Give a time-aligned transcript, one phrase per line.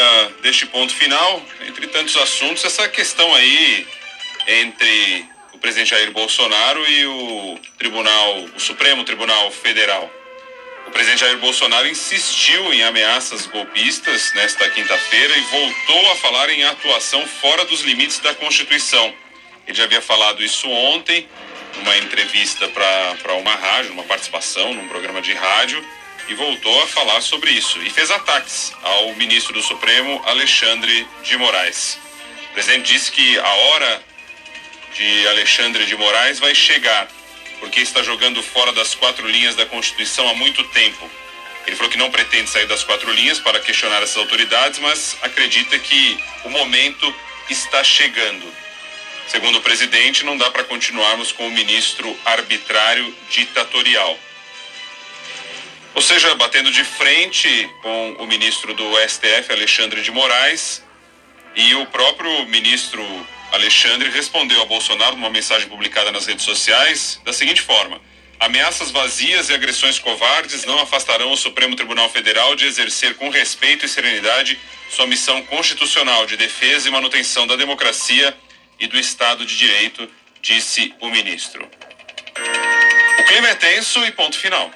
[0.00, 3.86] Uh, deste ponto final, entre tantos assuntos, essa questão aí
[4.46, 10.10] entre o presidente Jair Bolsonaro e o Tribunal, o Supremo Tribunal Federal.
[10.86, 16.64] O presidente Jair Bolsonaro insistiu em ameaças golpistas nesta quinta-feira e voltou a falar em
[16.64, 19.14] atuação fora dos limites da Constituição.
[19.66, 21.28] Ele já havia falado isso ontem,
[21.76, 25.84] numa entrevista para uma rádio, numa participação num programa de rádio,
[26.30, 27.82] e voltou a falar sobre isso.
[27.82, 31.98] E fez ataques ao ministro do Supremo, Alexandre de Moraes.
[32.50, 34.04] O presidente disse que a hora
[34.94, 37.08] de Alexandre de Moraes vai chegar,
[37.58, 41.10] porque está jogando fora das quatro linhas da Constituição há muito tempo.
[41.66, 45.78] Ele falou que não pretende sair das quatro linhas para questionar essas autoridades, mas acredita
[45.80, 47.12] que o momento
[47.48, 48.46] está chegando.
[49.26, 54.18] Segundo o presidente, não dá para continuarmos com o ministro arbitrário ditatorial.
[55.94, 60.82] Ou seja, batendo de frente com o ministro do STF, Alexandre de Moraes,
[61.56, 63.04] e o próprio ministro
[63.52, 68.00] Alexandre respondeu a Bolsonaro numa mensagem publicada nas redes sociais da seguinte forma:
[68.38, 73.84] Ameaças vazias e agressões covardes não afastarão o Supremo Tribunal Federal de exercer com respeito
[73.84, 78.36] e serenidade sua missão constitucional de defesa e manutenção da democracia
[78.78, 80.08] e do Estado de Direito,
[80.40, 81.68] disse o ministro.
[83.18, 84.70] O clima é tenso e ponto final.